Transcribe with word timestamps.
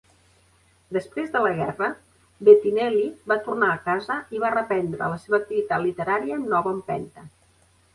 Després 0.95 1.29
de 1.35 1.41
la 1.47 1.51
guerra, 1.59 1.91
Bettinelli 2.49 3.05
va 3.35 3.39
tornar 3.51 3.71
a 3.75 3.79
casa 3.87 4.21
i 4.39 4.45
va 4.49 4.55
reprendre 4.59 5.15
la 5.17 5.25
seva 5.29 5.43
activitat 5.45 5.89
literària 5.89 6.45
amb 6.45 6.55
nova 6.57 6.79
empenta. 6.79 7.33